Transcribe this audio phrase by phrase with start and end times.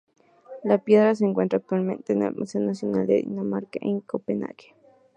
[0.63, 4.73] La piedra se encuentra actualmente en el Museo Nacional de Dinamarca en Copenhague.